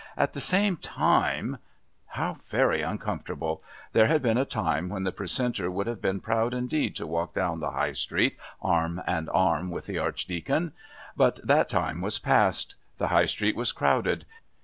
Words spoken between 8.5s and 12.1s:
arm in arm with the Archdeacon. But that time